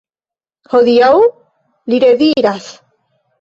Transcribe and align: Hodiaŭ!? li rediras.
Hodiaŭ!? 0.71 1.11
li 1.93 2.01
rediras. 2.05 2.73